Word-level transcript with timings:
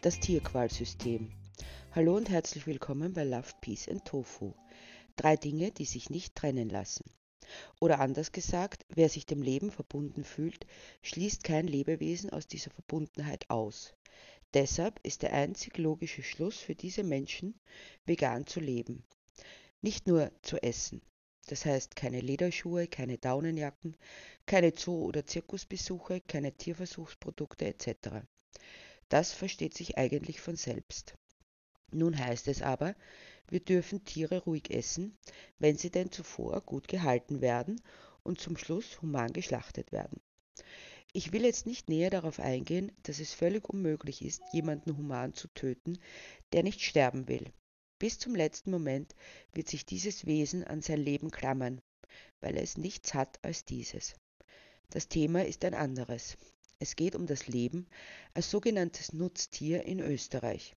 Das 0.00 0.20
Tierqualsystem. 0.20 1.32
Hallo 1.90 2.16
und 2.16 2.30
herzlich 2.30 2.68
willkommen 2.68 3.14
bei 3.14 3.24
Love, 3.24 3.48
Peace 3.60 3.88
and 3.88 4.04
Tofu. 4.04 4.54
Drei 5.16 5.34
Dinge, 5.34 5.72
die 5.72 5.86
sich 5.86 6.08
nicht 6.08 6.36
trennen 6.36 6.68
lassen. 6.68 7.04
Oder 7.80 7.98
anders 7.98 8.30
gesagt, 8.30 8.86
wer 8.90 9.08
sich 9.08 9.26
dem 9.26 9.42
Leben 9.42 9.72
verbunden 9.72 10.22
fühlt, 10.22 10.66
schließt 11.02 11.42
kein 11.42 11.66
Lebewesen 11.66 12.30
aus 12.30 12.46
dieser 12.46 12.70
Verbundenheit 12.70 13.50
aus. 13.50 13.92
Deshalb 14.54 15.00
ist 15.02 15.22
der 15.22 15.32
einzig 15.32 15.76
logische 15.78 16.22
Schluss 16.22 16.58
für 16.58 16.76
diese 16.76 17.02
Menschen, 17.02 17.58
vegan 18.06 18.46
zu 18.46 18.60
leben. 18.60 19.02
Nicht 19.82 20.06
nur 20.06 20.30
zu 20.42 20.62
essen. 20.62 21.02
Das 21.48 21.64
heißt 21.64 21.96
keine 21.96 22.20
Lederschuhe, 22.20 22.86
keine 22.86 23.18
Daunenjacken, 23.18 23.96
keine 24.46 24.72
Zoo- 24.76 25.06
oder 25.06 25.26
Zirkusbesuche, 25.26 26.20
keine 26.20 26.52
Tierversuchsprodukte 26.52 27.66
etc. 27.66 28.22
Das 29.08 29.32
versteht 29.32 29.74
sich 29.74 29.98
eigentlich 29.98 30.40
von 30.40 30.56
selbst. 30.56 31.14
Nun 31.90 32.18
heißt 32.18 32.48
es 32.48 32.60
aber, 32.62 32.94
wir 33.48 33.60
dürfen 33.60 34.04
Tiere 34.04 34.42
ruhig 34.42 34.70
essen, 34.70 35.16
wenn 35.58 35.78
sie 35.78 35.90
denn 35.90 36.12
zuvor 36.12 36.60
gut 36.60 36.86
gehalten 36.88 37.40
werden 37.40 37.80
und 38.22 38.40
zum 38.40 38.56
Schluss 38.58 39.00
human 39.00 39.32
geschlachtet 39.32 39.90
werden. 39.90 40.20
Ich 41.14 41.32
will 41.32 41.44
jetzt 41.44 41.64
nicht 41.64 41.88
näher 41.88 42.10
darauf 42.10 42.38
eingehen, 42.38 42.92
dass 43.04 43.18
es 43.18 43.32
völlig 43.32 43.68
unmöglich 43.68 44.22
ist, 44.22 44.42
jemanden 44.52 44.96
human 44.98 45.32
zu 45.32 45.48
töten, 45.48 45.98
der 46.52 46.62
nicht 46.62 46.82
sterben 46.82 47.28
will. 47.28 47.50
Bis 47.98 48.18
zum 48.18 48.34
letzten 48.34 48.70
Moment 48.70 49.14
wird 49.54 49.68
sich 49.68 49.86
dieses 49.86 50.26
Wesen 50.26 50.64
an 50.64 50.82
sein 50.82 51.00
Leben 51.00 51.30
klammern, 51.30 51.80
weil 52.40 52.58
es 52.58 52.76
nichts 52.76 53.14
hat 53.14 53.42
als 53.42 53.64
dieses. 53.64 54.14
Das 54.90 55.08
Thema 55.08 55.46
ist 55.46 55.64
ein 55.64 55.74
anderes. 55.74 56.36
Es 56.80 56.96
geht 56.96 57.16
um 57.16 57.26
das 57.26 57.48
Leben 57.48 57.86
als 58.34 58.50
sogenanntes 58.50 59.12
Nutztier 59.12 59.84
in 59.84 60.00
Österreich. 60.00 60.76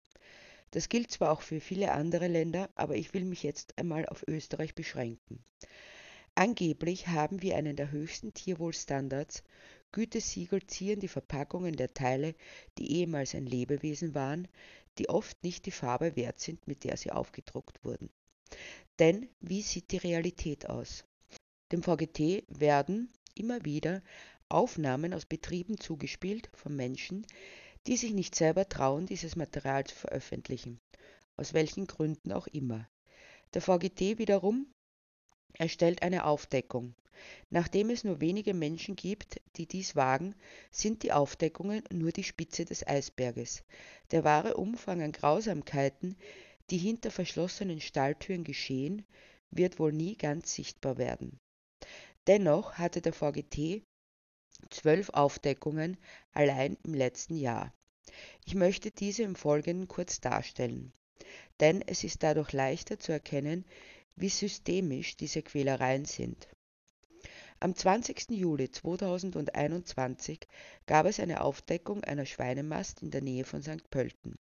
Das 0.71 0.89
gilt 0.89 1.11
zwar 1.11 1.33
auch 1.33 1.43
für 1.43 1.61
viele 1.61 1.93
andere 1.93 2.29
Länder, 2.29 2.71
aber 2.75 2.97
ich 2.97 3.13
will 3.13 3.25
mich 3.25 3.43
jetzt 3.43 3.77
einmal 3.79 4.07
auf 4.07 4.25
Österreich 4.27 4.75
beschränken. 4.75 5.45
Angeblich 6.35 7.09
haben 7.09 7.43
wir 7.43 7.57
einen 7.57 7.77
der 7.77 7.91
höchsten 7.91 8.33
Tierwohlstandards. 8.33 9.43
Gütesiegel 9.93 10.65
zieren 10.67 11.01
die 11.01 11.09
Verpackungen 11.09 11.75
der 11.75 11.93
Teile, 11.93 12.35
die 12.79 12.93
ehemals 12.93 13.35
ein 13.35 13.47
Lebewesen 13.47 14.15
waren, 14.15 14.47
die 14.99 15.09
oft 15.09 15.43
nicht 15.43 15.67
die 15.67 15.73
Farbe 15.73 16.15
wert 16.17 16.39
sind, 16.39 16.67
mit 16.67 16.85
der 16.85 16.97
sie 16.97 17.11
aufgedruckt 17.11 17.85
wurden. 17.85 18.11
Denn 18.99 19.29
wie 19.41 19.63
sieht 19.63 19.91
die 19.91 19.97
Realität 19.99 20.69
aus? 20.69 21.05
Dem 21.73 21.83
VGT 21.83 22.45
werden 22.49 23.13
immer 23.35 23.65
wieder 23.65 24.03
Aufnahmen 24.51 25.15
aus 25.15 25.25
Betrieben 25.27 25.79
zugespielt 25.79 26.51
von 26.55 26.75
Menschen, 26.75 27.27
die 27.87 27.97
sich 27.97 28.13
nicht 28.13 28.35
selber 28.35 28.69
trauen, 28.69 29.07
dieses 29.07 29.37
Material 29.37 29.85
zu 29.85 29.95
veröffentlichen, 29.95 30.81
aus 31.37 31.55
welchen 31.55 31.87
Gründen 31.87 32.33
auch 32.33 32.47
immer. 32.49 32.89
Der 33.55 33.63
VGT 33.63 34.19
wiederum 34.19 34.67
erstellt 35.55 36.03
eine 36.03 36.25
Aufdeckung. 36.25 36.95
Nachdem 37.51 37.91
es 37.91 38.05
nur 38.05 38.21
wenige 38.21 38.55
Menschen 38.55 38.97
gibt, 38.97 39.41
die 39.57 39.67
dies 39.67 39.95
wagen, 39.95 40.35
sind 40.71 41.03
die 41.03 41.13
Aufdeckungen 41.13 41.85
nur 41.93 42.13
die 42.13 42.25
Spitze 42.25 42.65
des 42.65 42.87
Eisberges. 42.87 43.63
Der 44.11 44.25
wahre 44.25 44.57
Umfang 44.57 45.03
an 45.03 45.13
Grausamkeiten, 45.13 46.17
die 46.71 46.79
hinter 46.79 47.11
verschlossenen 47.11 47.81
Stalltüren 47.81 48.45
geschehen, 48.45 49.05
wird 49.51 49.79
wohl 49.79 49.93
nie 49.93 50.17
ganz 50.17 50.55
sichtbar 50.55 50.97
werden. 50.99 51.39
Dennoch 52.27 52.75
hatte 52.75 53.01
der 53.01 53.13
VGT 53.13 53.83
zwölf 54.71 55.11
Aufdeckungen 55.11 55.97
allein 56.33 56.77
im 56.85 56.95
letzten 56.95 57.37
Jahr. 57.37 57.73
Ich 58.45 58.55
möchte 58.55 58.91
diese 58.91 59.23
im 59.23 59.35
Folgenden 59.35 59.89
kurz 59.89 60.21
darstellen, 60.21 60.93
denn 61.61 61.83
es 61.87 62.05
ist 62.05 62.23
dadurch 62.23 62.53
leichter 62.53 62.99
zu 62.99 63.13
erkennen, 63.13 63.65
wie 64.17 64.29
systemisch 64.29 65.17
diese 65.17 65.43
Quälereien 65.43 66.05
sind. 66.05 66.49
Am 67.63 67.75
20. 67.75 68.31
Juli 68.31 68.71
2021 68.71 70.49
gab 70.87 71.05
es 71.05 71.21
eine 71.21 71.43
Aufdeckung 71.43 72.03
einer 72.05 72.25
Schweinemast 72.25 73.03
in 73.03 73.11
der 73.11 73.21
Nähe 73.21 73.45
von 73.45 73.63
St. 73.63 73.91
Pölten. 73.91 74.39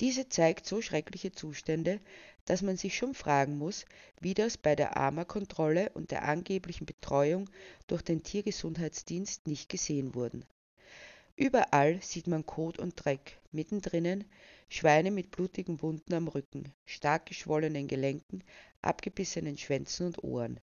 Diese 0.00 0.28
zeigt 0.28 0.66
so 0.66 0.82
schreckliche 0.82 1.32
Zustände, 1.32 2.00
dass 2.44 2.62
man 2.62 2.76
sich 2.76 2.96
schon 2.96 3.14
fragen 3.14 3.56
muss, 3.56 3.86
wie 4.20 4.34
das 4.34 4.58
bei 4.58 4.74
der 4.74 4.96
AMA-Kontrolle 4.96 5.90
und 5.90 6.10
der 6.10 6.24
angeblichen 6.24 6.84
Betreuung 6.84 7.48
durch 7.86 8.02
den 8.02 8.22
Tiergesundheitsdienst 8.22 9.46
nicht 9.46 9.68
gesehen 9.68 10.14
wurden. 10.14 10.44
Überall 11.36 12.00
sieht 12.02 12.26
man 12.26 12.46
Kot 12.46 12.78
und 12.78 12.94
Dreck, 12.96 13.38
mittendrin 13.50 14.24
Schweine 14.68 15.10
mit 15.10 15.30
blutigen 15.30 15.80
Wunden 15.82 16.14
am 16.14 16.28
Rücken, 16.28 16.72
stark 16.84 17.26
geschwollenen 17.26 17.88
Gelenken, 17.88 18.42
abgebissenen 18.82 19.56
Schwänzen 19.56 20.06
und 20.06 20.22
Ohren. 20.22 20.60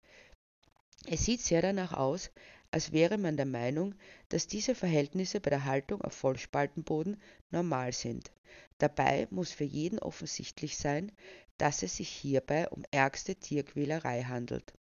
Es 1.07 1.25
sieht 1.25 1.42
sehr 1.42 1.62
danach 1.62 1.94
aus, 1.94 2.31
als 2.75 2.91
wäre 2.91 3.18
man 3.18 3.38
der 3.38 3.46
Meinung, 3.46 3.96
dass 4.28 4.47
diese 4.47 4.75
Verhältnisse 4.75 5.40
bei 5.40 5.50
der 5.50 5.63
Haltung 5.63 6.02
auf 6.02 6.13
Vollspaltenboden 6.13 7.22
normal 7.50 7.94
sind. 7.94 8.34
Dabei 8.80 9.30
muss 9.31 9.52
für 9.52 9.63
jeden 9.63 9.97
offensichtlich 9.97 10.75
sein, 10.75 11.13
dass 11.58 11.84
es 11.84 11.96
sich 11.96 12.09
hierbei 12.09 12.68
um 12.68 12.84
ärgste 12.91 13.38
Tierquälerei 13.38 14.24
handelt, 14.24 14.74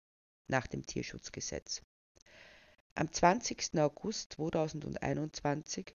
nach 0.47 0.65
dem 0.65 0.83
Tierschutzgesetz. 0.83 1.83
Am 2.95 3.11
20. 3.11 3.77
August 3.77 4.33
2021 4.33 5.95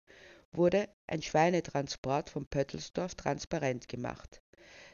wurde 0.51 0.87
ein 1.07 1.23
Schweinetransport 1.23 2.29
von 2.29 2.45
Pöttelsdorf 2.45 3.15
transparent 3.15 3.87
gemacht. 3.87 4.43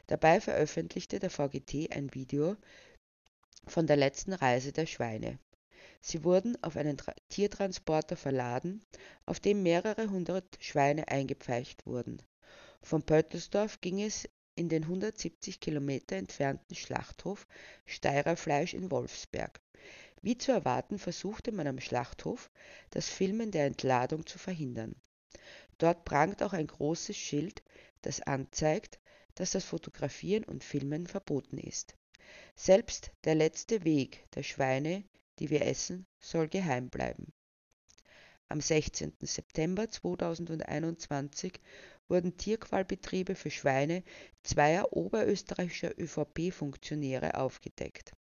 Dabei 0.06 0.40
veröffentlichte 0.40 1.18
der 1.18 1.28
VGT 1.28 1.94
ein 1.94 2.14
Video 2.14 2.56
von 3.66 3.86
der 3.86 3.96
letzten 3.96 4.32
Reise 4.32 4.72
der 4.72 4.86
Schweine. 4.86 5.38
Sie 6.06 6.22
wurden 6.22 6.62
auf 6.62 6.76
einen 6.76 6.98
Tiertransporter 7.30 8.18
verladen, 8.18 8.84
auf 9.24 9.40
dem 9.40 9.62
mehrere 9.62 10.10
hundert 10.10 10.44
Schweine 10.60 11.08
eingepfeicht 11.08 11.86
wurden. 11.86 12.20
Von 12.82 13.04
Pöttelsdorf 13.04 13.80
ging 13.80 14.02
es 14.02 14.28
in 14.54 14.68
den 14.68 14.82
170 14.82 15.60
Kilometer 15.60 16.16
entfernten 16.16 16.76
Schlachthof 16.76 17.46
Steirerfleisch 17.86 18.74
in 18.74 18.90
Wolfsberg. 18.90 19.62
Wie 20.20 20.36
zu 20.36 20.52
erwarten 20.52 20.98
versuchte 20.98 21.52
man 21.52 21.66
am 21.66 21.80
Schlachthof, 21.80 22.50
das 22.90 23.08
Filmen 23.08 23.50
der 23.50 23.64
Entladung 23.64 24.26
zu 24.26 24.38
verhindern. 24.38 24.96
Dort 25.78 26.04
prangt 26.04 26.42
auch 26.42 26.52
ein 26.52 26.66
großes 26.66 27.16
Schild, 27.16 27.62
das 28.02 28.20
anzeigt, 28.20 29.00
dass 29.36 29.52
das 29.52 29.64
Fotografieren 29.64 30.44
und 30.44 30.64
Filmen 30.64 31.06
verboten 31.06 31.56
ist. 31.56 31.96
Selbst 32.56 33.10
der 33.24 33.36
letzte 33.36 33.84
Weg 33.84 34.30
der 34.34 34.42
Schweine 34.42 35.02
die 35.38 35.50
wir 35.50 35.66
essen, 35.66 36.06
soll 36.20 36.48
geheim 36.48 36.90
bleiben. 36.90 37.32
Am 38.48 38.60
16. 38.60 39.14
September 39.22 39.88
2021 39.88 41.60
wurden 42.08 42.36
Tierqualbetriebe 42.36 43.34
für 43.34 43.50
Schweine 43.50 44.04
zweier 44.42 44.92
oberösterreichischer 44.92 45.98
ÖVP-Funktionäre 45.98 47.38
aufgedeckt. 47.38 48.12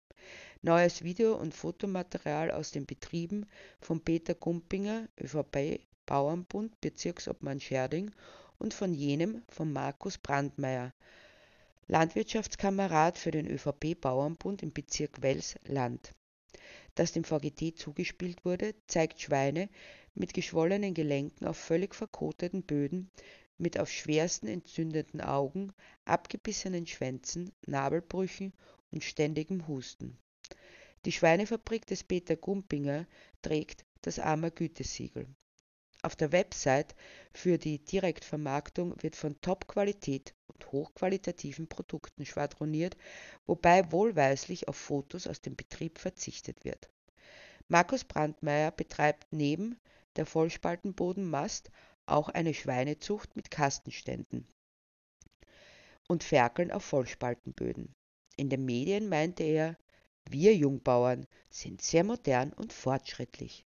Neues 0.63 1.03
Video- 1.03 1.37
und 1.37 1.55
Fotomaterial 1.55 2.53
aus 2.53 2.71
den 2.71 2.87
Betrieben 2.87 3.47
von 3.81 4.01
Peter 4.01 4.35
Gumpinger, 4.35 5.09
ÖVP 5.21 5.81
Bauernbund, 6.07 6.81
Bezirksobmann 6.81 7.61
Scherding 7.61 8.13
und 8.59 8.73
von 8.73 8.95
jenem 8.95 9.43
von 9.49 9.73
Markus 9.73 10.19
Brandmeier, 10.19 10.95
Landwirtschaftskamerad 11.89 13.19
für 13.19 13.33
den 13.33 13.49
ÖVP 13.49 14.01
Bauernbund 14.01 14.63
im 14.63 14.73
Bezirk 14.73 15.21
Wels 15.21 15.57
Land 15.65 16.15
das 16.95 17.13
dem 17.13 17.25
VGT 17.25 17.77
zugespielt 17.77 18.45
wurde, 18.45 18.75
zeigt 18.87 19.21
Schweine 19.21 19.69
mit 20.15 20.35
geschwollenen 20.35 20.95
Gelenken 20.95 21.47
auf 21.47 21.57
völlig 21.57 21.95
verkoteten 21.95 22.63
Böden, 22.63 23.11
mit 23.59 23.79
auf 23.79 23.91
schwersten 23.91 24.49
entzündeten 24.49 25.21
Augen, 25.21 25.73
abgebissenen 26.05 26.87
Schwänzen, 26.87 27.53
Nabelbrüchen 27.67 28.53
und 28.91 29.05
ständigem 29.05 29.67
Husten. 29.69 30.19
Die 31.05 31.13
Schweinefabrik 31.13 31.87
des 31.87 32.05
Peter 32.05 32.37
Gumpinger 32.37 33.07
trägt 33.41 33.85
das 34.03 34.19
Armer 34.19 34.51
Gütesiegel. 34.51 35.27
Auf 36.05 36.17
der 36.17 36.33
Website 36.33 36.97
für 37.33 37.59
die 37.59 37.79
Direktvermarktung 37.79 39.01
wird 39.03 39.15
von 39.15 39.41
Top-Qualität 39.41 40.35
und 40.49 40.73
hochqualitativen 40.73 41.69
Produkten 41.69 42.27
schwadroniert, 42.27 42.97
wobei 43.47 43.91
wohlweislich 43.93 44.67
auf 44.67 44.77
Fotos 44.77 45.29
aus 45.29 45.41
dem 45.41 45.55
Betrieb 45.55 45.99
verzichtet 45.99 46.65
wird. 46.65 46.91
Markus 47.69 48.05
Brandmeier 48.05 48.73
betreibt 48.73 49.29
neben 49.31 49.79
der 50.17 50.27
Vollspaltenbodenmast 50.27 51.71
auch 52.07 52.29
eine 52.29 52.53
Schweinezucht 52.53 53.37
mit 53.37 53.53
Kastenständen 53.53 54.49
und 56.09 56.25
Ferkeln 56.25 56.73
auf 56.73 56.85
Vollspaltenböden. 56.85 57.95
In 58.37 58.51
den 58.51 58.65
Medien 58.65 59.09
meinte 59.09 59.45
er, 59.45 59.79
wir 60.29 60.55
Jungbauern 60.55 61.27
sind 61.49 61.81
sehr 61.81 62.03
modern 62.03 62.53
und 62.53 62.73
fortschrittlich. 62.73 63.65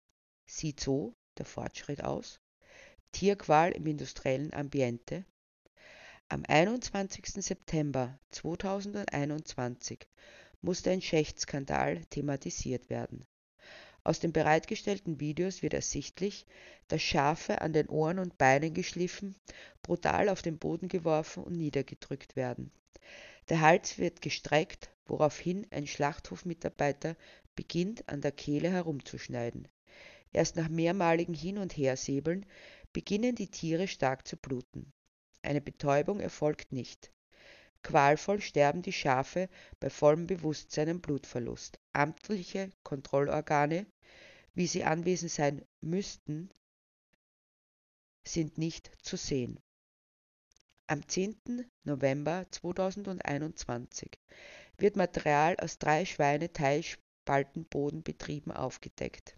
Sieht 0.46 0.80
so 0.80 1.14
der 1.38 1.46
Fortschritt 1.46 2.04
aus? 2.04 2.40
Tierqual 3.12 3.72
im 3.72 3.86
industriellen 3.86 4.52
Ambiente? 4.52 5.24
Am 6.28 6.42
21. 6.48 7.26
September 7.44 8.18
2021 8.30 10.06
musste 10.62 10.90
ein 10.90 11.02
Schächtskandal 11.02 12.04
thematisiert 12.06 12.90
werden. 12.90 13.24
Aus 14.02 14.20
den 14.20 14.32
bereitgestellten 14.32 15.20
Videos 15.20 15.62
wird 15.62 15.74
ersichtlich, 15.74 16.46
dass 16.88 17.02
Schafe 17.02 17.60
an 17.62 17.72
den 17.72 17.88
Ohren 17.88 18.18
und 18.18 18.36
Beinen 18.36 18.74
geschliffen, 18.74 19.34
brutal 19.82 20.28
auf 20.28 20.42
den 20.42 20.58
Boden 20.58 20.88
geworfen 20.88 21.42
und 21.44 21.56
niedergedrückt 21.56 22.36
werden. 22.36 22.70
Der 23.48 23.60
Hals 23.60 23.98
wird 23.98 24.20
gestreckt, 24.20 24.90
woraufhin 25.06 25.66
ein 25.70 25.86
Schlachthofmitarbeiter 25.86 27.16
beginnt, 27.54 28.08
an 28.08 28.20
der 28.20 28.32
Kehle 28.32 28.70
herumzuschneiden. 28.70 29.68
Erst 30.34 30.56
nach 30.56 30.68
mehrmaligen 30.68 31.32
Hin- 31.32 31.56
und 31.58 31.76
Hersäbeln 31.76 32.44
beginnen 32.92 33.36
die 33.36 33.50
Tiere 33.50 33.86
stark 33.86 34.26
zu 34.26 34.36
bluten. 34.36 34.92
Eine 35.42 35.60
Betäubung 35.60 36.18
erfolgt 36.18 36.72
nicht. 36.72 37.12
Qualvoll 37.84 38.40
sterben 38.40 38.82
die 38.82 38.92
Schafe 38.92 39.48
bei 39.78 39.90
vollem 39.90 40.26
Bewusstsein 40.26 40.88
am 40.88 41.00
Blutverlust. 41.00 41.78
Amtliche 41.92 42.70
Kontrollorgane, 42.82 43.86
wie 44.54 44.66
sie 44.66 44.82
anwesend 44.82 45.30
sein 45.30 45.64
müssten, 45.80 46.50
sind 48.26 48.58
nicht 48.58 48.90
zu 49.02 49.16
sehen. 49.16 49.60
Am 50.88 51.06
10. 51.06 51.70
November 51.84 52.44
2021 52.50 54.10
wird 54.78 54.96
Material 54.96 55.54
aus 55.60 55.78
drei 55.78 56.04
Schweine-Teilspaltenbodenbetrieben 56.04 58.50
aufgedeckt. 58.50 59.36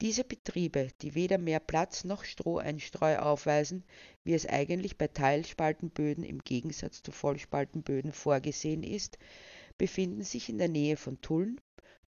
Diese 0.00 0.24
Betriebe, 0.24 0.88
die 1.02 1.14
weder 1.14 1.38
mehr 1.38 1.60
Platz 1.60 2.02
noch 2.02 2.24
Stroheinstreu 2.24 3.18
aufweisen, 3.18 3.84
wie 4.24 4.34
es 4.34 4.44
eigentlich 4.44 4.98
bei 4.98 5.06
Teilspaltenböden 5.06 6.24
im 6.24 6.40
Gegensatz 6.40 7.02
zu 7.02 7.12
Vollspaltenböden 7.12 8.12
vorgesehen 8.12 8.82
ist, 8.82 9.18
befinden 9.78 10.22
sich 10.22 10.48
in 10.48 10.58
der 10.58 10.68
Nähe 10.68 10.96
von 10.96 11.20
Tulln, 11.20 11.60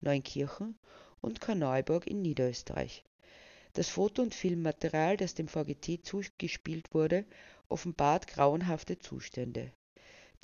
Neunkirchen 0.02 0.78
und 1.22 1.42
Korneuburg 1.42 2.08
in 2.08 2.22
Niederösterreich. 2.22 3.06
Das 3.74 3.90
Foto- 3.90 4.24
und 4.24 4.34
Filmmaterial, 4.34 5.16
das 5.18 5.36
dem 5.36 5.48
VGT 5.48 6.04
zugespielt 6.04 6.94
wurde, 6.94 7.26
offenbart 7.68 8.28
grauenhafte 8.28 8.98
Zustände. 8.98 9.72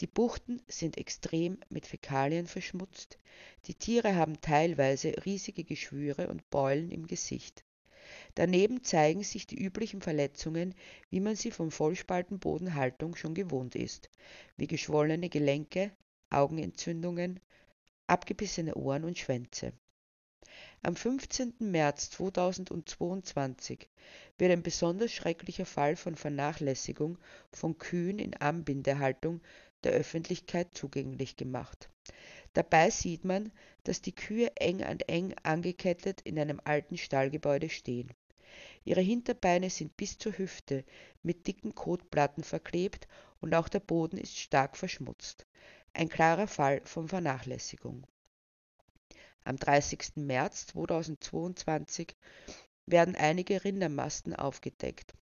Die 0.01 0.07
Buchten 0.07 0.63
sind 0.67 0.97
extrem 0.97 1.59
mit 1.69 1.85
Fäkalien 1.85 2.47
verschmutzt, 2.47 3.19
die 3.67 3.75
Tiere 3.75 4.15
haben 4.15 4.41
teilweise 4.41 5.13
riesige 5.25 5.63
Geschwüre 5.63 6.27
und 6.27 6.49
Beulen 6.49 6.89
im 6.89 7.05
Gesicht. 7.05 7.63
Daneben 8.33 8.83
zeigen 8.83 9.21
sich 9.21 9.45
die 9.45 9.63
üblichen 9.63 10.01
Verletzungen, 10.01 10.73
wie 11.11 11.19
man 11.19 11.35
sie 11.35 11.51
von 11.51 11.69
Vollspaltenbodenhaltung 11.69 13.15
schon 13.15 13.35
gewohnt 13.35 13.75
ist, 13.75 14.09
wie 14.57 14.65
geschwollene 14.65 15.29
Gelenke, 15.29 15.91
Augenentzündungen, 16.31 17.39
abgebissene 18.07 18.73
Ohren 18.73 19.03
und 19.03 19.19
Schwänze. 19.19 19.71
Am 20.81 20.95
15. 20.95 21.53
März 21.59 22.09
2022 22.09 23.87
wird 24.39 24.51
ein 24.51 24.63
besonders 24.63 25.11
schrecklicher 25.11 25.67
Fall 25.67 25.95
von 25.95 26.15
Vernachlässigung 26.15 27.19
von 27.51 27.77
Kühen 27.77 28.17
in 28.17 28.33
Anbindehaltung 28.33 29.41
der 29.83 29.93
Öffentlichkeit 29.93 30.73
zugänglich 30.73 31.35
gemacht. 31.35 31.89
Dabei 32.53 32.89
sieht 32.89 33.23
man, 33.23 33.51
dass 33.83 34.01
die 34.01 34.13
Kühe 34.13 34.51
eng 34.57 34.83
an 34.83 34.99
eng 35.01 35.33
angekettet 35.43 36.21
in 36.21 36.37
einem 36.37 36.61
alten 36.63 36.97
Stallgebäude 36.97 37.69
stehen. 37.69 38.11
Ihre 38.83 39.01
Hinterbeine 39.01 39.69
sind 39.69 39.95
bis 39.95 40.17
zur 40.17 40.37
Hüfte 40.37 40.83
mit 41.23 41.47
dicken 41.47 41.75
Kotplatten 41.75 42.43
verklebt 42.43 43.07
und 43.39 43.53
auch 43.55 43.69
der 43.69 43.79
Boden 43.79 44.17
ist 44.17 44.37
stark 44.37 44.75
verschmutzt. 44.75 45.45
Ein 45.93 46.09
klarer 46.09 46.47
Fall 46.47 46.81
von 46.83 47.07
Vernachlässigung. 47.07 48.05
Am 49.43 49.57
30. 49.57 50.17
März 50.17 50.67
2022 50.67 52.15
werden 52.85 53.15
einige 53.15 53.63
Rindermasten 53.63 54.35
aufgedeckt. 54.35 55.13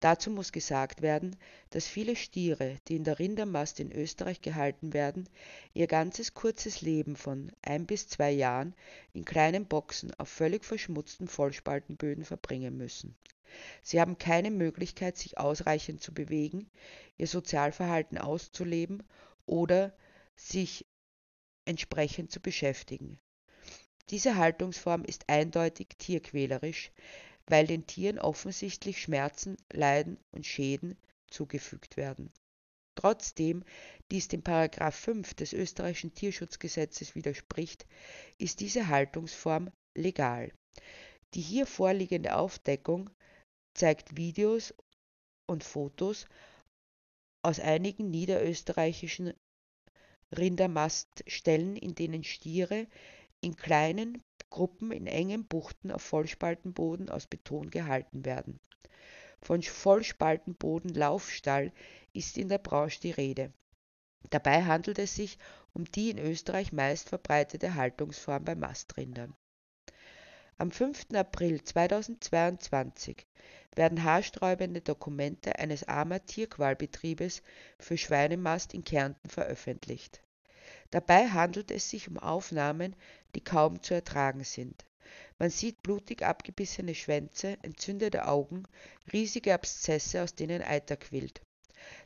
Dazu 0.00 0.30
muss 0.30 0.52
gesagt 0.52 1.02
werden, 1.02 1.36
dass 1.70 1.86
viele 1.86 2.14
Stiere, 2.14 2.76
die 2.86 2.96
in 2.96 3.04
der 3.04 3.18
Rindermast 3.18 3.80
in 3.80 3.90
Österreich 3.90 4.40
gehalten 4.40 4.92
werden, 4.92 5.28
ihr 5.74 5.86
ganzes 5.86 6.34
kurzes 6.34 6.80
Leben 6.80 7.16
von 7.16 7.50
ein 7.62 7.86
bis 7.86 8.08
zwei 8.08 8.30
Jahren 8.30 8.74
in 9.12 9.24
kleinen 9.24 9.66
Boxen 9.66 10.14
auf 10.14 10.28
völlig 10.28 10.64
verschmutzten 10.64 11.26
Vollspaltenböden 11.26 12.24
verbringen 12.24 12.76
müssen. 12.76 13.16
Sie 13.82 14.00
haben 14.00 14.18
keine 14.18 14.50
Möglichkeit, 14.50 15.16
sich 15.16 15.38
ausreichend 15.38 16.02
zu 16.02 16.12
bewegen, 16.12 16.70
ihr 17.16 17.26
Sozialverhalten 17.26 18.18
auszuleben 18.18 19.02
oder 19.46 19.94
sich 20.36 20.86
entsprechend 21.64 22.30
zu 22.30 22.40
beschäftigen. 22.40 23.18
Diese 24.10 24.36
Haltungsform 24.36 25.04
ist 25.04 25.28
eindeutig 25.28 25.88
tierquälerisch, 25.98 26.92
weil 27.48 27.66
den 27.66 27.86
Tieren 27.86 28.18
offensichtlich 28.18 29.00
Schmerzen, 29.02 29.56
Leiden 29.72 30.18
und 30.30 30.46
Schäden 30.46 30.96
zugefügt 31.30 31.96
werden. 31.96 32.30
Trotzdem 32.94 33.64
dies 34.10 34.28
dem 34.28 34.42
Paragraph 34.42 34.94
5 34.94 35.34
des 35.34 35.52
österreichischen 35.52 36.14
Tierschutzgesetzes 36.14 37.14
widerspricht, 37.14 37.86
ist 38.38 38.60
diese 38.60 38.88
Haltungsform 38.88 39.70
legal. 39.96 40.52
Die 41.34 41.40
hier 41.40 41.66
vorliegende 41.66 42.36
Aufdeckung 42.36 43.10
zeigt 43.74 44.16
Videos 44.16 44.74
und 45.48 45.64
Fotos 45.64 46.26
aus 47.42 47.60
einigen 47.60 48.10
niederösterreichischen 48.10 49.32
Rindermaststellen, 50.36 51.76
in 51.76 51.94
denen 51.94 52.24
Stiere 52.24 52.88
in 53.40 53.56
kleinen 53.56 54.22
Gruppen 54.50 54.92
in 54.92 55.06
engen 55.06 55.46
Buchten 55.46 55.90
auf 55.90 56.02
Vollspaltenboden 56.02 57.10
aus 57.10 57.26
Beton 57.26 57.70
gehalten 57.70 58.24
werden. 58.24 58.60
Von 59.40 59.62
Vollspaltenboden-Laufstall 59.62 61.72
ist 62.12 62.38
in 62.38 62.48
der 62.48 62.58
Branche 62.58 63.00
die 63.00 63.12
Rede. 63.12 63.52
Dabei 64.30 64.64
handelt 64.64 64.98
es 64.98 65.14
sich 65.14 65.38
um 65.72 65.84
die 65.84 66.10
in 66.10 66.18
Österreich 66.18 66.72
meist 66.72 67.08
verbreitete 67.08 67.74
Haltungsform 67.74 68.44
bei 68.44 68.54
Mastrindern. 68.54 69.34
Am 70.56 70.72
5. 70.72 71.14
April 71.14 71.62
2022 71.62 73.26
werden 73.76 74.02
haarsträubende 74.02 74.80
Dokumente 74.80 75.56
eines 75.56 75.86
armer 75.86 76.24
Tierqualbetriebes 76.24 77.42
für 77.78 77.96
Schweinemast 77.96 78.74
in 78.74 78.82
Kärnten 78.82 79.30
veröffentlicht. 79.30 80.20
Dabei 80.90 81.28
handelt 81.28 81.70
es 81.70 81.90
sich 81.90 82.08
um 82.08 82.18
Aufnahmen, 82.18 82.96
die 83.34 83.42
kaum 83.42 83.82
zu 83.82 83.94
ertragen 83.94 84.44
sind. 84.44 84.86
Man 85.38 85.50
sieht 85.50 85.82
blutig 85.82 86.22
abgebissene 86.22 86.94
Schwänze, 86.94 87.58
entzündete 87.62 88.26
Augen, 88.26 88.64
riesige 89.12 89.54
Abszesse, 89.54 90.22
aus 90.22 90.34
denen 90.34 90.62
Eiter 90.62 90.96
quillt. 90.96 91.42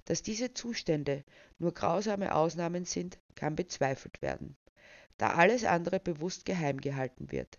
Dass 0.05 0.23
diese 0.23 0.53
Zustände 0.53 1.25
nur 1.59 1.73
grausame 1.73 2.35
Ausnahmen 2.35 2.85
sind, 2.85 3.19
kann 3.35 3.57
bezweifelt 3.57 4.21
werden, 4.21 4.57
da 5.17 5.35
alles 5.35 5.65
andere 5.65 5.99
bewusst 5.99 6.45
geheim 6.45 6.81
gehalten 6.81 7.33
wird. 7.33 7.59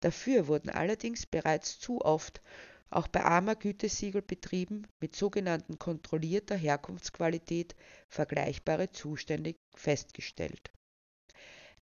Dafür 0.00 0.46
wurden 0.46 0.70
allerdings 0.70 1.26
bereits 1.26 1.80
zu 1.80 2.00
oft 2.02 2.40
auch 2.90 3.08
bei 3.08 3.22
armer 3.22 3.54
Gütesiegelbetrieben 3.54 4.86
mit 5.00 5.14
sogenannten 5.14 5.78
kontrollierter 5.78 6.56
Herkunftsqualität 6.56 7.74
vergleichbare 8.08 8.90
Zustände 8.90 9.54
festgestellt. 9.74 10.70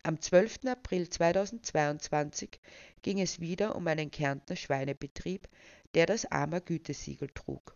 Am 0.03 0.21
12. 0.21 0.65
April 0.67 1.09
2022 1.09 2.59
ging 3.01 3.19
es 3.19 3.39
wieder 3.39 3.75
um 3.75 3.88
einen 3.88 4.12
Kärntner 4.12 4.55
Schweinebetrieb, 4.55 5.47
der 5.95 6.05
das 6.05 6.31
Armer 6.31 6.62
Gütesiegel 6.62 7.29
trug. 7.29 7.75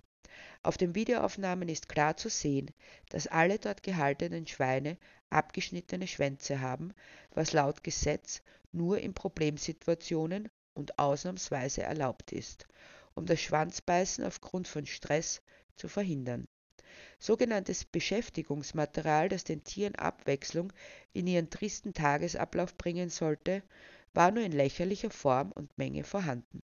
Auf 0.61 0.77
den 0.77 0.93
Videoaufnahmen 0.93 1.69
ist 1.69 1.89
klar 1.89 2.17
zu 2.17 2.29
sehen, 2.29 2.71
dass 3.09 3.27
alle 3.27 3.59
dort 3.59 3.81
gehaltenen 3.81 4.45
Schweine 4.45 4.97
abgeschnittene 5.29 6.05
Schwänze 6.05 6.61
haben, 6.61 6.93
was 7.31 7.53
laut 7.53 7.83
Gesetz 7.83 8.41
nur 8.71 8.99
in 8.99 9.13
Problemsituationen 9.13 10.49
und 10.73 10.99
ausnahmsweise 10.99 11.83
erlaubt 11.83 12.31
ist, 12.31 12.67
um 13.19 13.25
das 13.25 13.39
Schwanzbeißen 13.41 14.23
aufgrund 14.23 14.67
von 14.67 14.85
Stress 14.85 15.41
zu 15.75 15.87
verhindern 15.87 16.45
sogenanntes 17.19 17.83
Beschäftigungsmaterial, 17.83 19.27
das 19.29 19.43
den 19.43 19.63
Tieren 19.63 19.95
Abwechslung 19.95 20.71
in 21.11 21.27
ihren 21.27 21.49
tristen 21.49 21.93
Tagesablauf 21.93 22.77
bringen 22.77 23.09
sollte, 23.09 23.61
war 24.13 24.31
nur 24.31 24.43
in 24.43 24.53
lächerlicher 24.53 25.09
Form 25.09 25.51
und 25.51 25.77
Menge 25.77 26.03
vorhanden. 26.03 26.61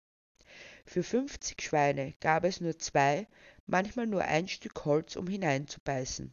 Für 0.87 1.03
50 1.03 1.61
Schweine 1.61 2.15
gab 2.21 2.45
es 2.45 2.61
nur 2.61 2.79
zwei, 2.79 3.27
manchmal 3.67 4.07
nur 4.07 4.23
ein 4.23 4.49
Stück 4.49 4.85
Holz, 4.85 5.17
um 5.17 5.27
hineinzubeißen. 5.27 6.33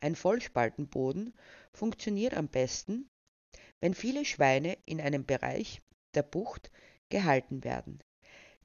Ein 0.00 0.16
Vollspaltenboden 0.16 1.32
funktioniert 1.72 2.34
am 2.34 2.48
besten, 2.48 3.08
wenn 3.80 3.94
viele 3.94 4.24
Schweine 4.24 4.76
in 4.84 5.00
einem 5.00 5.24
Bereich 5.24 5.80
der 6.14 6.22
Bucht 6.22 6.70
gehalten 7.08 7.64
werden. 7.64 8.02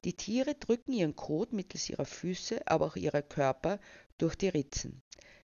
Die 0.04 0.14
Tiere 0.14 0.54
drücken 0.54 0.92
ihren 0.92 1.14
Kot 1.14 1.52
mittels 1.52 1.90
ihrer 1.90 2.06
Füße, 2.06 2.66
aber 2.66 2.86
auch 2.86 2.96
ihrer 2.96 3.22
Körper 3.22 3.78
durch 4.18 4.34
die 4.34 4.48
Ritzen. 4.48 5.02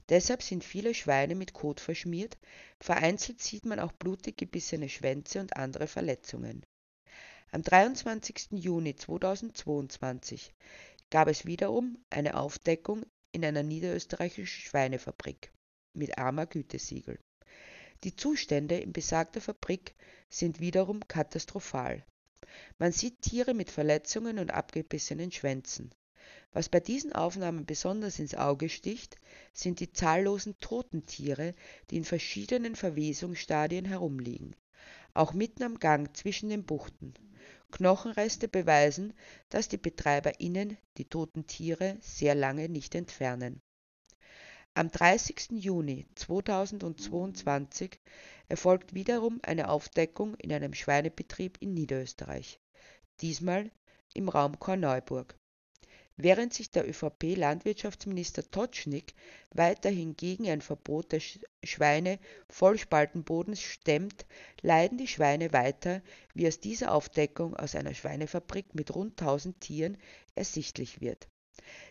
Deshalb 0.09 0.43
sind 0.43 0.63
viele 0.63 0.93
Schweine 0.93 1.35
mit 1.35 1.53
Kot 1.53 1.79
verschmiert, 1.79 2.37
vereinzelt 2.79 3.41
sieht 3.41 3.65
man 3.65 3.79
auch 3.79 3.91
blutig 3.91 4.37
gebissene 4.37 4.87
Schwänze 4.87 5.39
und 5.39 5.57
andere 5.57 5.87
Verletzungen. 5.87 6.63
Am 7.51 7.63
23. 7.63 8.51
Juni 8.51 8.95
2022 8.95 10.53
gab 11.09 11.27
es 11.27 11.45
wiederum 11.45 11.97
eine 12.09 12.37
Aufdeckung 12.37 13.05
in 13.31 13.43
einer 13.43 13.63
niederösterreichischen 13.63 14.61
Schweinefabrik 14.61 15.51
mit 15.93 16.17
armer 16.17 16.45
Gütesiegel. 16.45 17.19
Die 18.03 18.15
Zustände 18.15 18.77
in 18.77 18.93
besagter 18.93 19.41
Fabrik 19.41 19.95
sind 20.29 20.59
wiederum 20.59 21.07
katastrophal. 21.07 22.05
Man 22.77 22.91
sieht 22.91 23.21
Tiere 23.21 23.53
mit 23.53 23.71
Verletzungen 23.71 24.39
und 24.39 24.51
abgebissenen 24.51 25.31
Schwänzen. 25.31 25.91
Was 26.51 26.69
bei 26.69 26.79
diesen 26.79 27.13
Aufnahmen 27.13 27.65
besonders 27.65 28.17
ins 28.17 28.33
Auge 28.33 28.69
sticht, 28.69 29.17
sind 29.53 29.79
die 29.79 29.91
zahllosen 29.91 30.57
toten 30.59 31.05
Tiere, 31.05 31.53
die 31.89 31.97
in 31.97 32.05
verschiedenen 32.05 32.75
Verwesungsstadien 32.75 33.85
herumliegen, 33.85 34.55
auch 35.13 35.33
mitten 35.33 35.63
am 35.63 35.79
Gang 35.79 36.15
zwischen 36.15 36.49
den 36.49 36.63
Buchten. 36.63 37.13
Knochenreste 37.71 38.47
beweisen, 38.47 39.13
dass 39.49 39.67
die 39.67 39.77
BetreiberInnen 39.77 40.77
die 40.97 41.05
toten 41.05 41.45
Tiere 41.45 41.97
sehr 41.99 42.35
lange 42.35 42.69
nicht 42.69 42.95
entfernen. 42.95 43.61
Am 44.77 44.91
30. 44.91 45.51
Juni 45.51 46.05
2022 46.15 47.97
erfolgt 48.49 48.93
wiederum 48.93 49.39
eine 49.41 49.69
Aufdeckung 49.69 50.35
in 50.35 50.51
einem 50.51 50.73
Schweinebetrieb 50.73 51.61
in 51.61 51.73
Niederösterreich, 51.73 52.59
diesmal 53.21 53.71
im 54.13 54.27
Raum 54.27 54.59
Korneuburg. 54.59 55.39
Während 56.17 56.53
sich 56.53 56.71
der 56.71 56.89
ÖVP-Landwirtschaftsminister 56.89 58.51
Totschnig 58.51 59.15
weiterhin 59.51 60.17
gegen 60.17 60.49
ein 60.49 60.59
Verbot 60.59 61.13
des 61.13 61.39
Schweine-Vollspaltenbodens 61.63 63.61
stemmt, 63.61 64.25
leiden 64.61 64.97
die 64.97 65.07
Schweine 65.07 65.53
weiter, 65.53 66.01
wie 66.33 66.49
aus 66.49 66.59
dieser 66.59 66.93
Aufdeckung 66.93 67.55
aus 67.55 67.75
einer 67.75 67.93
Schweinefabrik 67.93 68.75
mit 68.75 68.93
rund 68.93 69.21
1000 69.21 69.57
Tieren 69.61 69.97
ersichtlich 70.35 70.99
wird. 70.99 71.29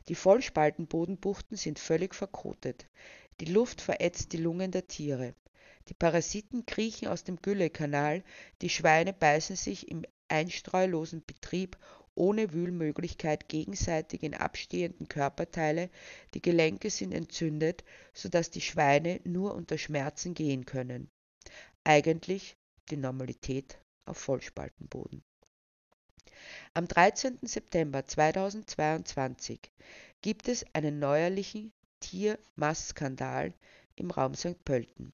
Die 0.09 0.15
Vollspaltenbodenbuchten 0.15 1.57
sind 1.57 1.79
völlig 1.79 2.15
verkotet. 2.15 2.87
Die 3.41 3.47
Luft 3.47 3.81
verätzt 3.81 4.33
die 4.33 4.39
Lungen 4.39 4.71
der 4.71 4.87
Tiere. 4.87 5.35
Die 5.89 5.95
Parasiten 5.95 6.67
kriechen 6.67 7.09
aus 7.09 7.25
dem 7.25 7.37
Güllekanal, 7.37 8.23
die 8.63 8.71
Schweine 8.71 9.13
beißen 9.13 9.57
sich 9.57 9.89
im 9.89 10.05
einstreulosen 10.29 11.23
Betrieb 11.27 11.79
ohne 12.15 12.53
Wühlmöglichkeit 12.53 13.49
gegenseitig 13.49 14.23
in 14.23 14.35
abstehenden 14.35 15.09
Körperteile, 15.09 15.91
die 16.33 16.43
Gelenke 16.43 16.91
sind 16.91 17.13
entzündet, 17.13 17.85
so 18.13 18.29
dass 18.29 18.51
die 18.51 18.61
Schweine 18.61 19.21
nur 19.25 19.55
unter 19.55 19.79
Schmerzen 19.79 20.35
gehen 20.35 20.65
können. 20.65 21.11
Eigentlich 21.83 22.57
die 22.91 22.97
Normalität 22.97 23.79
auf 24.07 24.19
Vollspaltenboden. 24.19 25.25
Am 26.77 26.89
13. 26.89 27.39
September 27.43 28.05
2022 28.05 29.61
gibt 30.23 30.49
es 30.49 30.67
einen 30.73 30.99
neuerlichen 30.99 31.73
Tiermastskandal 32.01 33.55
im 33.95 34.11
Raum 34.11 34.35
St. 34.35 34.65
Pölten. 34.65 35.13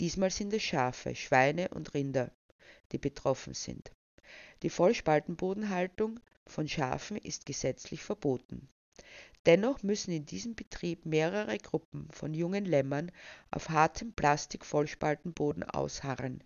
Diesmal 0.00 0.32
sind 0.32 0.52
es 0.52 0.64
Schafe, 0.64 1.14
Schweine 1.14 1.68
und 1.68 1.94
Rinder, 1.94 2.32
die 2.90 2.98
betroffen 2.98 3.54
sind. 3.54 3.92
Die 4.64 4.68
Vollspaltenbodenhaltung 4.68 6.18
von 6.44 6.66
Schafen 6.66 7.16
ist 7.16 7.46
gesetzlich 7.46 8.02
verboten. 8.02 8.68
Dennoch 9.46 9.84
müssen 9.84 10.10
in 10.10 10.26
diesem 10.26 10.56
Betrieb 10.56 11.06
mehrere 11.06 11.56
Gruppen 11.58 12.08
von 12.10 12.34
jungen 12.34 12.64
Lämmern 12.64 13.12
auf 13.52 13.68
hartem 13.68 14.12
Plastik-Vollspaltenboden 14.12 15.62
ausharren. 15.62 16.42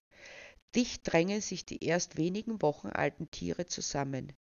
Dicht 0.74 1.02
drängen 1.04 1.40
sich 1.40 1.64
die 1.64 1.84
erst 1.84 2.16
wenigen 2.16 2.60
Wochen 2.60 2.88
alten 2.88 3.30
Tiere 3.30 3.66
zusammen. 3.66 4.32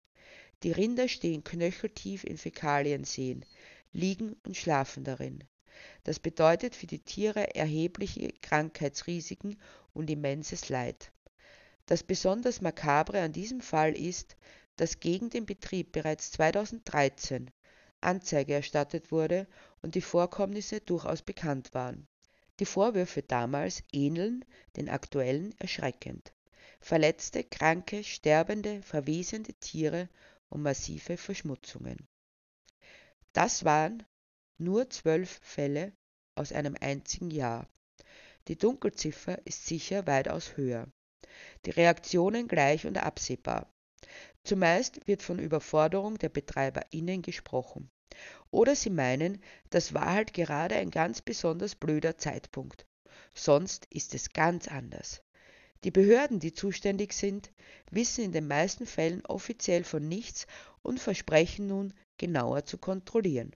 Die 0.63 0.71
Rinder 0.71 1.07
stehen 1.07 1.43
knöcheltief 1.43 2.23
in 2.23 2.37
Fäkalienseen, 2.37 3.45
liegen 3.91 4.35
und 4.45 4.57
schlafen 4.57 5.03
darin. 5.03 5.43
Das 6.03 6.19
bedeutet 6.19 6.75
für 6.75 6.87
die 6.87 7.03
Tiere 7.03 7.55
erhebliche 7.55 8.29
Krankheitsrisiken 8.41 9.59
und 9.93 10.09
immenses 10.09 10.69
Leid. 10.69 11.11
Das 11.85 12.03
besonders 12.03 12.61
Makabre 12.61 13.21
an 13.21 13.33
diesem 13.33 13.61
Fall 13.61 13.95
ist, 13.95 14.37
dass 14.77 14.99
gegen 14.99 15.29
den 15.29 15.45
Betrieb 15.45 15.91
bereits 15.91 16.31
2013 16.31 17.51
Anzeige 18.01 18.53
erstattet 18.53 19.11
wurde 19.11 19.47
und 19.81 19.95
die 19.95 20.01
Vorkommnisse 20.01 20.81
durchaus 20.81 21.21
bekannt 21.21 21.73
waren. 21.73 22.07
Die 22.59 22.65
Vorwürfe 22.65 23.23
damals 23.23 23.83
ähneln 23.91 24.45
den 24.77 24.89
aktuellen 24.89 25.53
erschreckend. 25.59 26.33
Verletzte, 26.79 27.43
kranke, 27.43 28.03
sterbende, 28.03 28.81
verwesende 28.81 29.53
Tiere 29.53 30.09
und 30.49 30.61
massive 30.61 31.17
Verschmutzungen. 31.17 32.07
Das 33.31 33.65
waren 33.65 34.03
nur 34.57 34.89
zwölf 34.89 35.39
Fälle 35.41 35.93
aus 36.35 36.51
einem 36.51 36.75
einzigen 36.79 37.31
Jahr. 37.31 37.67
Die 38.47 38.57
Dunkelziffer 38.57 39.39
ist 39.45 39.65
sicher 39.65 40.05
weitaus 40.05 40.57
höher 40.57 40.87
die 41.65 41.71
Reaktionen 41.71 42.47
gleich 42.47 42.85
und 42.85 42.97
absehbar. 42.97 43.73
Zumeist 44.43 45.07
wird 45.07 45.23
von 45.23 45.39
Überforderung 45.39 46.17
der 46.17 46.29
BetreiberInnen 46.29 47.21
gesprochen. 47.21 47.89
Oder 48.51 48.75
sie 48.75 48.89
meinen, 48.89 49.41
das 49.69 49.93
war 49.93 50.11
halt 50.11 50.33
gerade 50.33 50.75
ein 50.75 50.91
ganz 50.91 51.21
besonders 51.21 51.75
blöder 51.75 52.17
Zeitpunkt. 52.17 52.85
Sonst 53.33 53.87
ist 53.89 54.13
es 54.13 54.31
ganz 54.31 54.67
anders. 54.67 55.21
Die 55.83 55.91
Behörden, 55.91 56.39
die 56.39 56.53
zuständig 56.53 57.13
sind, 57.13 57.51
wissen 57.91 58.23
in 58.23 58.31
den 58.31 58.47
meisten 58.47 58.85
Fällen 58.85 59.25
offiziell 59.25 59.83
von 59.83 60.07
nichts 60.07 60.47
und 60.81 60.99
versprechen 60.99 61.67
nun, 61.67 61.93
genauer 62.17 62.65
zu 62.65 62.77
kontrollieren, 62.77 63.53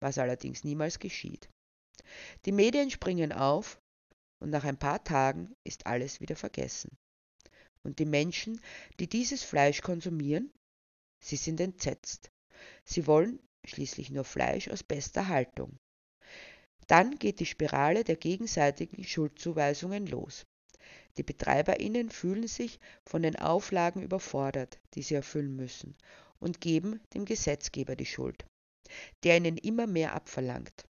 was 0.00 0.18
allerdings 0.18 0.64
niemals 0.64 0.98
geschieht. 0.98 1.48
Die 2.44 2.52
Medien 2.52 2.90
springen 2.90 3.32
auf 3.32 3.80
und 4.38 4.50
nach 4.50 4.64
ein 4.64 4.78
paar 4.78 5.02
Tagen 5.02 5.54
ist 5.64 5.86
alles 5.86 6.20
wieder 6.20 6.36
vergessen. 6.36 6.96
Und 7.82 7.98
die 7.98 8.06
Menschen, 8.06 8.60
die 9.00 9.08
dieses 9.08 9.42
Fleisch 9.42 9.80
konsumieren, 9.80 10.52
sie 11.20 11.36
sind 11.36 11.60
entsetzt. 11.60 12.30
Sie 12.84 13.06
wollen 13.06 13.40
schließlich 13.66 14.10
nur 14.10 14.24
Fleisch 14.24 14.68
aus 14.68 14.82
bester 14.82 15.28
Haltung. 15.28 15.78
Dann 16.86 17.18
geht 17.18 17.40
die 17.40 17.46
Spirale 17.46 18.04
der 18.04 18.16
gegenseitigen 18.16 19.04
Schuldzuweisungen 19.04 20.06
los. 20.06 20.46
Die 21.18 21.22
Betreiberinnen 21.22 22.10
fühlen 22.10 22.46
sich 22.46 22.78
von 23.04 23.22
den 23.22 23.36
Auflagen 23.36 24.02
überfordert, 24.02 24.78
die 24.94 25.02
sie 25.02 25.14
erfüllen 25.14 25.56
müssen, 25.56 25.96
und 26.38 26.60
geben 26.60 27.00
dem 27.14 27.24
Gesetzgeber 27.24 27.96
die 27.96 28.06
Schuld, 28.06 28.44
der 29.24 29.38
ihnen 29.38 29.56
immer 29.56 29.86
mehr 29.86 30.14
abverlangt. 30.14 30.86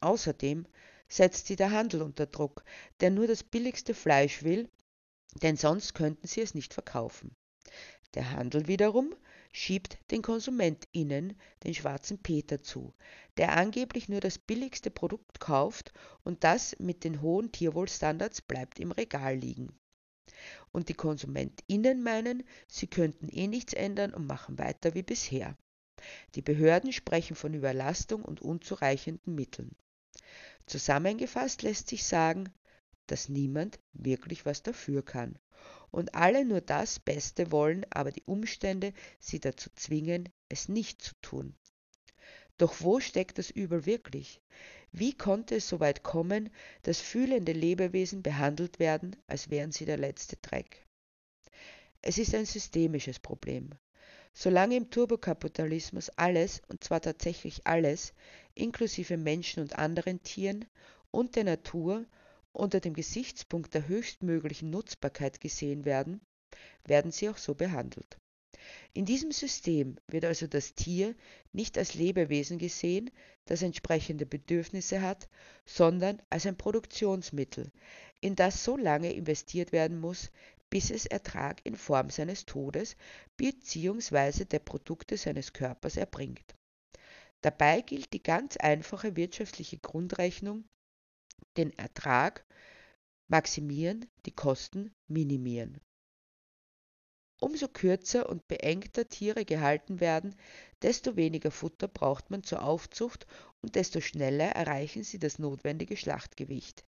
Außerdem 0.00 0.66
setzt 1.08 1.46
sie 1.46 1.56
der 1.56 1.70
Handel 1.70 2.02
unter 2.02 2.26
Druck, 2.26 2.64
der 3.00 3.10
nur 3.10 3.26
das 3.26 3.44
billigste 3.44 3.94
Fleisch 3.94 4.42
will 4.42 4.68
denn 5.42 5.56
sonst 5.56 5.94
könnten 5.94 6.26
sie 6.26 6.40
es 6.40 6.54
nicht 6.54 6.74
verkaufen. 6.74 7.34
Der 8.14 8.30
Handel 8.30 8.66
wiederum 8.66 9.14
schiebt 9.52 9.98
den 10.10 10.22
KonsumentInnen 10.22 11.38
den 11.64 11.74
schwarzen 11.74 12.18
Peter 12.22 12.62
zu, 12.62 12.94
der 13.36 13.56
angeblich 13.56 14.08
nur 14.08 14.20
das 14.20 14.38
billigste 14.38 14.90
Produkt 14.90 15.38
kauft 15.38 15.92
und 16.24 16.42
das 16.42 16.78
mit 16.78 17.04
den 17.04 17.20
hohen 17.20 17.52
Tierwohlstandards 17.52 18.40
bleibt 18.40 18.80
im 18.80 18.92
Regal 18.92 19.36
liegen. 19.36 19.78
Und 20.72 20.88
die 20.88 20.94
KonsumentInnen 20.94 22.02
meinen, 22.02 22.42
sie 22.68 22.86
könnten 22.86 23.28
eh 23.28 23.48
nichts 23.48 23.74
ändern 23.74 24.14
und 24.14 24.26
machen 24.26 24.58
weiter 24.58 24.94
wie 24.94 25.02
bisher. 25.02 25.56
Die 26.34 26.42
Behörden 26.42 26.92
sprechen 26.92 27.36
von 27.36 27.52
Überlastung 27.52 28.24
und 28.24 28.40
unzureichenden 28.40 29.34
Mitteln. 29.34 29.76
Zusammengefasst 30.66 31.62
lässt 31.62 31.88
sich 31.88 32.04
sagen, 32.04 32.52
dass 33.06 33.28
niemand 33.28 33.78
wirklich 33.92 34.46
was 34.46 34.62
dafür 34.62 35.04
kann 35.04 35.38
und 35.90 36.14
alle 36.14 36.44
nur 36.44 36.60
das 36.60 36.98
Beste 36.98 37.50
wollen, 37.52 37.86
aber 37.90 38.12
die 38.12 38.22
Umstände 38.24 38.92
sie 39.18 39.40
dazu 39.40 39.70
zwingen, 39.74 40.28
es 40.48 40.68
nicht 40.68 41.02
zu 41.02 41.14
tun. 41.22 41.54
Doch 42.58 42.80
wo 42.80 43.00
steckt 43.00 43.38
das 43.38 43.50
Übel 43.50 43.86
wirklich? 43.86 44.40
Wie 44.92 45.12
konnte 45.12 45.56
es 45.56 45.68
so 45.68 45.80
weit 45.80 46.02
kommen, 46.02 46.50
dass 46.82 47.00
fühlende 47.00 47.52
Lebewesen 47.52 48.22
behandelt 48.22 48.78
werden, 48.78 49.14
als 49.26 49.50
wären 49.50 49.72
sie 49.72 49.84
der 49.84 49.98
letzte 49.98 50.36
Dreck? 50.36 50.86
Es 52.00 52.18
ist 52.18 52.34
ein 52.34 52.46
systemisches 52.46 53.18
Problem. 53.18 53.70
Solange 54.32 54.76
im 54.76 54.90
Turbokapitalismus 54.90 56.10
alles, 56.10 56.62
und 56.68 56.84
zwar 56.84 57.00
tatsächlich 57.00 57.66
alles, 57.66 58.12
inklusive 58.54 59.16
Menschen 59.16 59.62
und 59.62 59.78
anderen 59.78 60.22
Tieren 60.22 60.66
und 61.10 61.36
der 61.36 61.44
Natur, 61.44 62.04
unter 62.56 62.80
dem 62.80 62.94
Gesichtspunkt 62.94 63.74
der 63.74 63.86
höchstmöglichen 63.86 64.70
Nutzbarkeit 64.70 65.40
gesehen 65.40 65.84
werden, 65.84 66.20
werden 66.84 67.12
sie 67.12 67.28
auch 67.28 67.36
so 67.36 67.54
behandelt. 67.54 68.16
In 68.94 69.04
diesem 69.04 69.30
System 69.30 69.96
wird 70.08 70.24
also 70.24 70.46
das 70.46 70.74
Tier 70.74 71.14
nicht 71.52 71.76
als 71.76 71.94
Lebewesen 71.94 72.58
gesehen, 72.58 73.10
das 73.44 73.62
entsprechende 73.62 74.26
Bedürfnisse 74.26 75.02
hat, 75.02 75.28
sondern 75.66 76.20
als 76.30 76.46
ein 76.46 76.56
Produktionsmittel, 76.56 77.70
in 78.20 78.34
das 78.34 78.64
so 78.64 78.76
lange 78.76 79.12
investiert 79.12 79.72
werden 79.72 80.00
muss, 80.00 80.30
bis 80.70 80.90
es 80.90 81.06
Ertrag 81.06 81.60
in 81.64 81.76
Form 81.76 82.10
seines 82.10 82.46
Todes 82.46 82.96
bzw. 83.36 84.46
der 84.46 84.58
Produkte 84.58 85.16
seines 85.16 85.52
Körpers 85.52 85.96
erbringt. 85.96 86.56
Dabei 87.42 87.82
gilt 87.82 88.12
die 88.12 88.22
ganz 88.22 88.56
einfache 88.56 89.14
wirtschaftliche 89.14 89.78
Grundrechnung, 89.78 90.64
den 91.56 91.76
Ertrag 91.78 92.44
maximieren, 93.28 94.06
die 94.24 94.32
Kosten 94.32 94.94
minimieren. 95.08 95.80
Umso 97.38 97.68
kürzer 97.68 98.28
und 98.30 98.48
beengter 98.48 99.08
Tiere 99.08 99.44
gehalten 99.44 100.00
werden, 100.00 100.34
desto 100.80 101.16
weniger 101.16 101.50
Futter 101.50 101.86
braucht 101.86 102.30
man 102.30 102.42
zur 102.42 102.62
Aufzucht 102.62 103.26
und 103.60 103.74
desto 103.74 104.00
schneller 104.00 104.52
erreichen 104.52 105.02
sie 105.02 105.18
das 105.18 105.38
notwendige 105.38 105.98
Schlachtgewicht. 105.98 106.84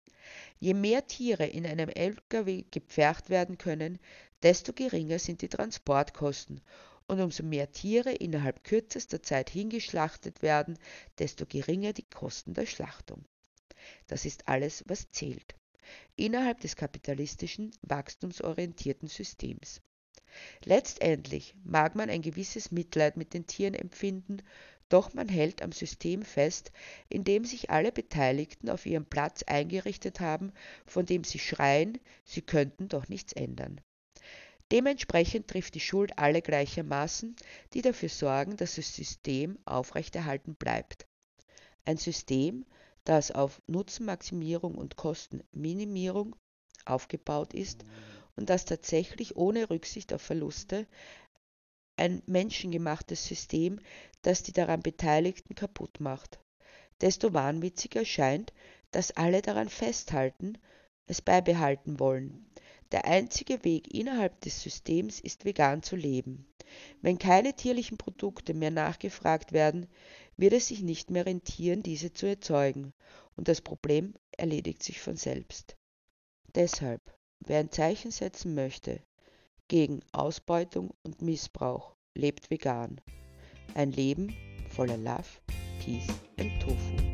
Je 0.59 0.75
mehr 0.75 1.07
Tiere 1.07 1.47
in 1.47 1.67
einem 1.67 1.89
Lkw 1.89 2.65
gepfercht 2.71 3.29
werden 3.29 3.59
können, 3.59 3.99
desto 4.43 4.73
geringer 4.73 5.19
sind 5.19 5.43
die 5.43 5.49
Transportkosten 5.49 6.61
und 7.09 7.21
umso 7.21 7.43
mehr 7.43 7.71
Tiere 7.73 8.13
innerhalb 8.13 8.63
kürzester 8.65 9.23
Zeit 9.23 9.51
hingeschlachtet 9.51 10.43
werden, 10.43 10.79
desto 11.19 11.47
geringer 11.47 11.93
die 11.93 12.09
Kosten 12.09 12.55
der 12.55 12.67
Schlachtung. 12.67 13.25
Das 14.07 14.25
ist 14.25 14.49
alles, 14.49 14.85
was 14.87 15.11
zählt. 15.11 15.55
Innerhalb 16.17 16.61
des 16.61 16.77
kapitalistischen, 16.77 17.71
wachstumsorientierten 17.83 19.09
Systems. 19.09 19.81
Letztendlich 20.65 21.55
mag 21.65 21.95
man 21.95 22.11
ein 22.11 22.23
gewisses 22.23 22.71
Mitleid 22.71 23.17
mit 23.17 23.33
den 23.33 23.47
Tieren 23.47 23.75
empfinden, 23.75 24.43
doch 24.89 25.15
man 25.15 25.29
hält 25.29 25.63
am 25.63 25.73
System 25.73 26.23
fest, 26.23 26.71
in 27.09 27.25
dem 27.25 27.45
sich 27.45 27.71
alle 27.71 27.91
Beteiligten 27.93 28.71
auf 28.71 28.87
ihren 28.87 29.07
Platz 29.07 29.43
eingerichtet 29.43 30.21
haben, 30.21 30.53
von 30.87 31.07
dem 31.07 31.25
sie 31.25 31.39
schreien, 31.39 31.99
sie 32.25 32.43
könnten 32.43 32.89
doch 32.89 33.09
nichts 33.09 33.33
ändern. 33.33 33.81
Dementsprechend 34.73 35.49
trifft 35.49 35.75
die 35.75 35.81
Schuld 35.81 36.19
alle 36.19 36.43
gleichermaßen, 36.43 37.37
die 37.73 37.83
dafür 37.83 38.09
sorgen, 38.09 38.57
dass 38.57 38.75
das 38.75 38.95
System 38.95 39.59
aufrechterhalten 39.65 40.57
bleibt. 40.57 41.07
Ein 41.85 41.99
System, 41.99 42.65
das 43.07 43.31
auf 43.31 43.63
Nutzenmaximierung 43.67 44.75
und 44.75 44.97
Kostenminimierung 44.97 46.37
aufgebaut 46.85 47.55
ist 47.55 47.85
und 48.37 48.51
das 48.51 48.65
tatsächlich 48.65 49.37
ohne 49.37 49.71
Rücksicht 49.71 50.13
auf 50.13 50.23
Verluste 50.23 50.87
ein 51.97 52.23
menschengemachtes 52.27 53.25
System, 53.25 53.81
das 54.23 54.43
die 54.43 54.53
daran 54.53 54.83
Beteiligten 54.83 55.55
kaputt 55.55 55.99
macht. 56.01 56.39
Desto 57.01 57.33
wahnwitziger 57.33 58.05
scheint, 58.05 58.53
dass 58.91 59.13
alle 59.13 59.41
daran 59.41 59.69
festhalten, 59.69 60.59
es 61.07 61.23
beibehalten 61.23 61.99
wollen. 62.01 62.47
Der 62.93 63.05
einzige 63.05 63.65
Weg 63.65 63.93
innerhalb 63.93 64.41
des 64.43 64.63
Systems 64.63 65.21
ist 65.21 65.45
vegan 65.45 65.83
zu 65.83 65.97
leben. 65.97 66.47
Wenn 67.01 67.19
keine 67.19 67.55
tierlichen 67.55 67.97
Produkte 67.97 68.55
mehr 68.55 68.71
nachgefragt 68.71 69.53
werden, 69.53 69.87
wird 70.37 70.53
es 70.53 70.69
sich 70.69 70.83
nicht 70.83 71.11
mehr 71.11 71.27
rentieren, 71.27 71.83
diese 71.83 72.13
zu 72.13 72.27
erzeugen, 72.27 72.93
und 73.37 73.49
das 73.49 73.61
Problem 73.61 74.15
erledigt 74.33 74.83
sich 74.83 75.01
von 75.01 75.17
selbst. 75.17 75.77
Deshalb 76.55 77.17
Wer 77.45 77.61
ein 77.61 77.71
Zeichen 77.71 78.11
setzen 78.11 78.55
möchte 78.55 79.01
gegen 79.69 80.01
Ausbeutung 80.13 80.91
und 81.03 81.23
Missbrauch, 81.23 81.95
lebt 82.15 82.51
vegan. 82.51 83.01
Ein 83.75 83.93
Leben 83.93 84.35
voller 84.71 84.97
Love, 84.97 85.29
Peace 85.81 86.09
und 86.39 86.61
Tofu. 86.61 87.06